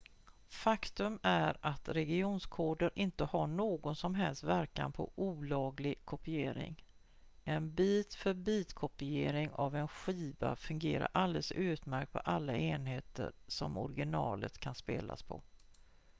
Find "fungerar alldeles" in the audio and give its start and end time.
10.55-11.51